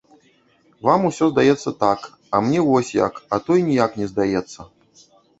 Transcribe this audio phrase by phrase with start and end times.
[0.87, 2.07] Вам усё здаецца так,
[2.37, 4.59] а мне вось як, а то і ніяк не здаецца.